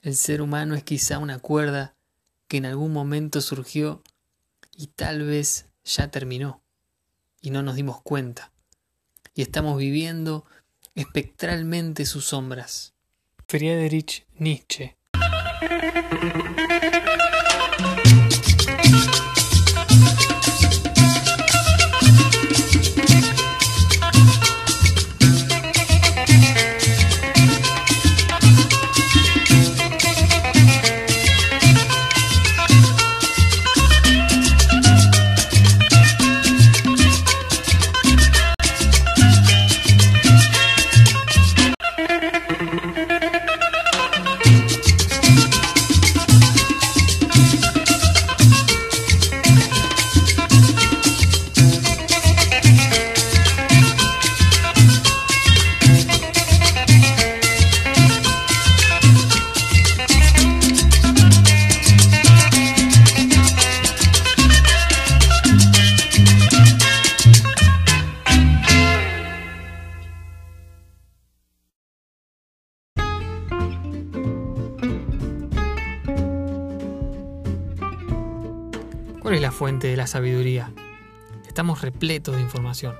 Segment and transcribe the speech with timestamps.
[0.00, 1.94] El ser humano es quizá una cuerda
[2.46, 4.02] que en algún momento surgió
[4.76, 6.62] y tal vez ya terminó
[7.40, 8.52] y no nos dimos cuenta.
[9.34, 10.44] Y estamos viviendo
[10.94, 12.94] espectralmente sus sombras.
[13.46, 14.96] Friedrich Nietzsche
[79.28, 80.72] ¿Cuál es la fuente de la sabiduría?
[81.46, 82.94] Estamos repletos de información.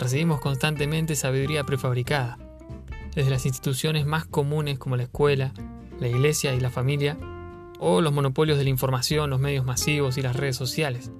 [0.00, 2.38] Recibimos constantemente sabiduría prefabricada,
[3.14, 5.52] desde las instituciones más comunes como la escuela,
[6.00, 7.16] la iglesia y la familia,
[7.78, 11.12] o los monopolios de la información, los medios masivos y las redes sociales.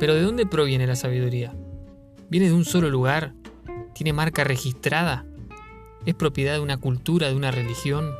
[0.00, 1.54] Pero ¿de dónde proviene la sabiduría?
[2.28, 3.32] ¿Viene de un solo lugar?
[3.94, 5.24] ¿Tiene marca registrada?
[6.04, 8.10] ¿Es propiedad de una cultura, de una religión?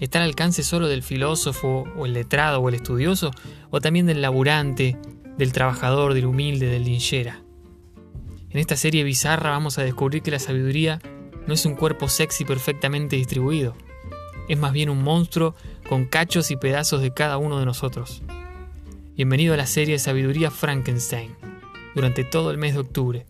[0.00, 3.32] ¿Está al alcance solo del filósofo o el letrado o el estudioso?
[3.70, 4.96] ¿O también del laburante,
[5.36, 7.42] del trabajador, del humilde, del linchera?
[8.50, 11.00] En esta serie bizarra vamos a descubrir que la sabiduría
[11.46, 13.74] no es un cuerpo sexy perfectamente distribuido.
[14.48, 15.54] Es más bien un monstruo
[15.88, 18.22] con cachos y pedazos de cada uno de nosotros.
[19.16, 21.34] Bienvenido a la serie Sabiduría Frankenstein,
[21.94, 23.26] durante todo el mes de octubre.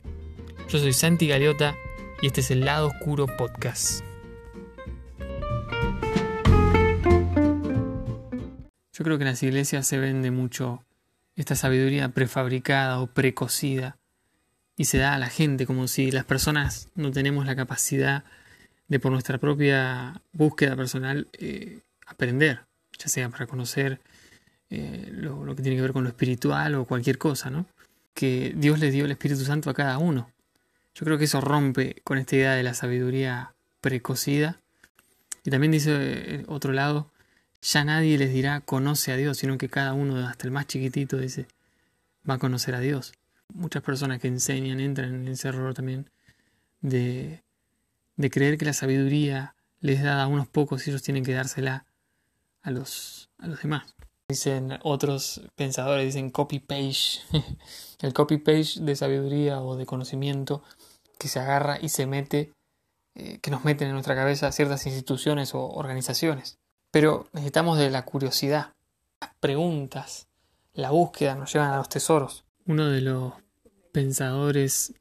[0.69, 1.75] Yo soy Santi Galeota
[2.20, 4.07] y este es el Lado Oscuro Podcast.
[8.98, 10.84] Yo creo que en las iglesias se vende mucho
[11.36, 13.97] esta sabiduría prefabricada o precocida
[14.76, 18.25] y se da a la gente como si las personas no tenemos la capacidad
[18.88, 22.62] de por nuestra propia búsqueda personal eh, aprender,
[22.98, 24.00] ya sea para conocer
[24.69, 27.66] eh, lo, que tiene que ver con lo espiritual o cualquier cosa, ¿no?
[28.14, 30.32] Que Dios le dio el Espíritu Santo a cada uno.
[30.97, 34.58] Yo creo que eso rompe con esta idea de la sabiduría precocida.
[35.44, 37.12] Y también dice eh, otro lado,
[37.62, 41.16] ya nadie les dirá conoce a Dios, sino que cada uno, hasta el más chiquitito,
[41.16, 41.46] dice
[42.28, 43.12] va a conocer a Dios.
[43.52, 46.10] Muchas personas que enseñan entran en ese error también
[46.80, 47.42] de,
[48.16, 51.86] de creer que la sabiduría les da a unos pocos y ellos tienen que dársela
[52.62, 53.94] a los, a los demás.
[54.28, 57.20] Dicen otros pensadores, dicen copy page,
[58.00, 60.62] el copy page de sabiduría o de conocimiento
[61.19, 62.52] que se agarra y se mete,
[63.14, 66.58] eh, que nos meten en nuestra cabeza ciertas instituciones o organizaciones.
[66.98, 68.75] Pero necesitamos de la curiosidad,
[69.20, 70.26] las preguntas,
[70.75, 72.44] la búsqueda nos llevan a los tesoros.
[72.66, 73.34] Uno de los
[73.92, 74.94] pensadores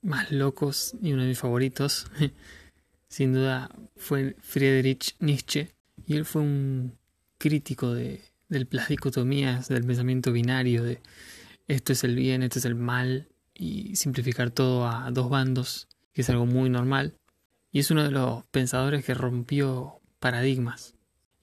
[0.00, 2.06] más locos y uno de mis favoritos,
[3.08, 5.74] sin duda, fue Friedrich Nietzsche.
[6.06, 6.96] Y él fue un
[7.36, 11.02] crítico de, del, las dicotomías, del pensamiento binario, de
[11.66, 16.20] esto es el bien, esto es el mal, y simplificar todo a dos bandos, que
[16.20, 17.18] es algo muy normal.
[17.72, 20.93] Y es uno de los pensadores que rompió paradigmas.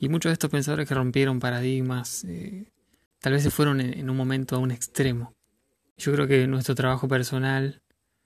[0.01, 2.65] Y muchos de estos pensadores que rompieron paradigmas eh,
[3.19, 5.35] tal vez se fueron en, un momento a un extremo.
[5.95, 7.83] Yo creo que nuestro trabajo personal,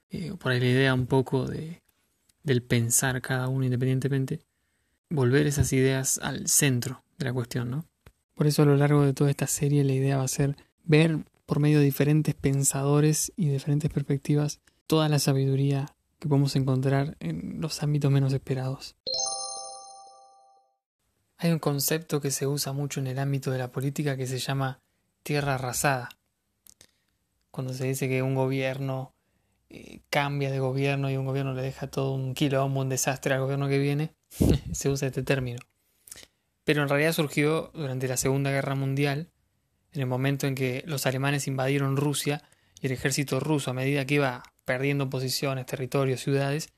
[0.10, 1.82] eh, por ahí la idea un poco de,
[2.44, 4.40] del pensar cada uno independientemente,
[5.10, 7.86] volver esas ideas al centro de la cuestión, ¿no?
[8.36, 10.56] Por eso a lo largo de toda esta serie la idea va a ser
[10.86, 17.18] ver por medio de diferentes pensadores y diferentes perspectivas toda la sabiduría que podemos encontrar
[17.20, 18.96] en los ámbitos menos esperados.
[21.38, 24.40] Hay un concepto que se usa mucho en el ámbito de la política que se
[24.40, 24.80] llama
[25.22, 26.10] tierra arrasada.
[27.52, 29.14] Cuando se dice que un gobierno
[29.70, 33.42] eh, cambia de gobierno y un gobierno le deja todo un quilombo, un desastre al
[33.42, 34.14] gobierno que viene,
[34.72, 35.60] se usa este término.
[36.64, 39.30] Pero en realidad surgió durante la Segunda Guerra Mundial,
[39.92, 42.44] en el momento en que los alemanes invadieron Rusia
[42.82, 46.70] y el ejército ruso, a medida que iba perdiendo posiciones, territorios, ciudades,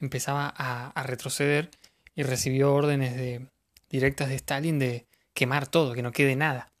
[0.00, 1.70] empezaba a, a retroceder
[2.14, 3.46] y recibió órdenes de,
[3.90, 6.72] directas de Stalin de quemar todo, que no quede nada.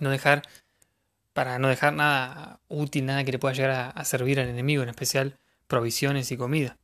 [0.00, 0.42] No dejar,
[1.32, 4.88] para no dejar nada útil, nada que le pueda llegar a, servir al enemigo, en
[4.88, 6.76] especial provisiones y comida.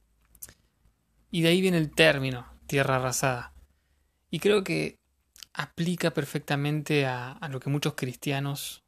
[1.30, 3.52] Y de ahí viene el término, tierra arrasada.
[4.30, 4.98] Y creo que
[5.52, 8.84] aplica perfectamente a, a lo que muchos cristianos,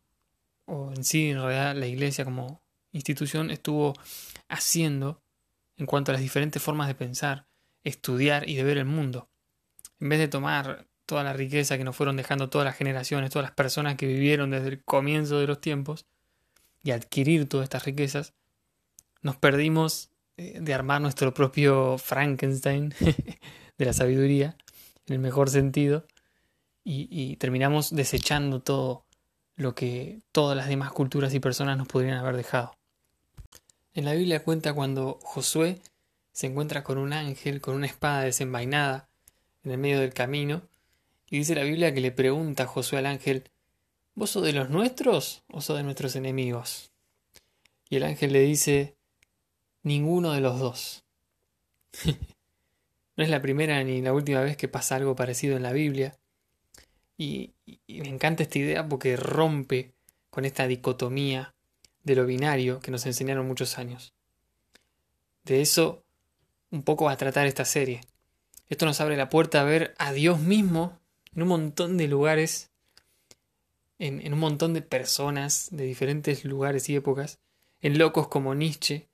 [0.65, 2.63] o en sí en realidad la iglesia como
[2.93, 3.95] institución, estuvo
[4.49, 5.23] haciendo
[5.77, 7.47] en cuanto a las diferentes formas de pensar,
[7.83, 9.29] estudiar y de ver el mundo.
[10.05, 13.49] En vez de tomar toda la riqueza que nos fueron dejando todas las generaciones, todas
[13.49, 16.05] las personas que vivieron desde el comienzo de los tiempos,
[16.83, 18.35] y adquirir todas estas riquezas,
[19.23, 22.93] nos perdimos eh, de armar nuestro propio Frankenstein
[23.79, 24.59] de la sabiduría,
[25.07, 26.07] en el mejor sentido,
[26.85, 29.07] y, y, terminamos desechando todo
[29.57, 32.77] lo que todas las demás culturas y personas nos podrían haber dejado.
[33.95, 35.81] En la Biblia cuenta cuando Josué
[36.31, 39.09] se encuentra con un ángel con una espada desenvainada
[39.65, 40.63] en el medio del camino,
[41.29, 43.51] y dice la Biblia que le pregunta a Josué al ángel,
[44.17, 46.93] ¿Vos sos de los nuestros o sos de nuestros enemigos?
[47.89, 48.97] Y el ángel le dice,
[49.83, 51.05] ninguno de los dos.
[53.17, 56.17] no es la primera ni la última vez que pasa algo parecido en la Biblia.
[57.17, 59.95] Y, y, me encanta esta idea porque rompe
[60.31, 61.55] con esta dicotomía
[62.05, 64.15] de lo binario que nos enseñaron muchos años.
[65.43, 66.05] De eso
[66.71, 68.01] un poco va a tratar esta serie.
[68.69, 70.99] Esto nos abre la puerta a ver a Dios mismo
[71.35, 72.71] en un montón de lugares,
[73.99, 77.41] en, un montón de personas de diferentes lugares y épocas,
[77.81, 79.09] en locos como Nietzsche,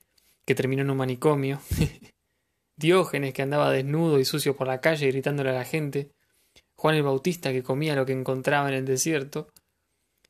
[0.45, 1.61] que terminó en un manicomio,
[2.77, 6.13] Diógenes, que andaba desnudo y sucio por la calle gritándole a la gente,
[6.77, 9.49] Juan el Bautista, que comía lo que encontraba en el desierto,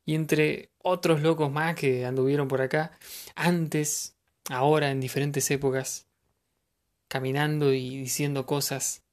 [0.03, 2.97] y entre otros locos más que anduvieron por acá,
[3.35, 4.15] antes,
[4.49, 6.07] ahora, en diferentes épocas,
[7.07, 9.03] caminando y diciendo cosas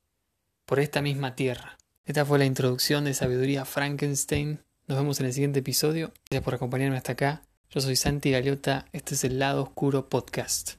[0.69, 1.79] por esta misma tierra.
[2.05, 4.61] Esta fue la introducción de Sabiduría Frankenstein.
[4.87, 6.12] Nos vemos en el siguiente episodio.
[6.29, 7.43] Gracias por acompañarme hasta acá.
[7.70, 8.85] Yo soy Santi Galiota.
[8.93, 10.73] Este es el Lado Oscuro Podcast.